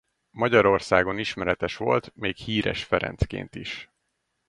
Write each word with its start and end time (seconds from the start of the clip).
Magyarországon 0.31 1.17
ismeretes 1.17 1.77
volt 1.77 2.11
még 2.15 2.35
Híres 2.35 2.83
Ferencként 2.83 3.55
is. 3.55 3.89